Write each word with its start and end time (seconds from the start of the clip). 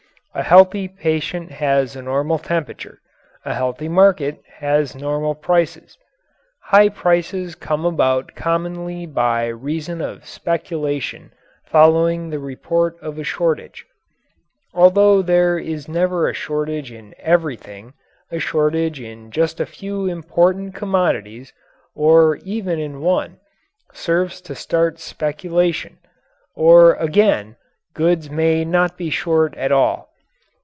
A 0.33 0.43
healthy 0.43 0.87
patient 0.87 1.51
has 1.51 1.93
a 1.93 2.01
normal 2.01 2.39
temperature; 2.39 3.01
a 3.43 3.53
healthy 3.53 3.89
market 3.89 4.41
has 4.59 4.95
normal 4.95 5.35
prices. 5.35 5.97
High 6.63 6.87
prices 6.87 7.53
come 7.53 7.83
about 7.83 8.33
commonly 8.33 9.05
by 9.05 9.47
reason 9.47 9.99
of 9.99 10.25
speculation 10.25 11.33
following 11.65 12.29
the 12.29 12.39
report 12.39 12.95
of 13.01 13.19
a 13.19 13.25
shortage. 13.25 13.85
Although 14.73 15.21
there 15.21 15.59
is 15.59 15.89
never 15.89 16.29
a 16.29 16.33
shortage 16.33 16.93
in 16.93 17.13
everything, 17.19 17.91
a 18.31 18.39
shortage 18.39 19.01
in 19.01 19.31
just 19.31 19.59
a 19.59 19.65
few 19.65 20.05
important 20.05 20.73
commodities, 20.75 21.51
or 21.93 22.37
even 22.37 22.79
in 22.79 23.01
one, 23.01 23.39
serves 23.91 24.39
to 24.43 24.55
start 24.55 24.97
speculation. 24.97 25.97
Or 26.55 26.93
again, 26.93 27.57
goods 27.93 28.29
may 28.29 28.63
not 28.63 28.97
be 28.97 29.09
short 29.09 29.57
at 29.57 29.73
all. 29.73 30.07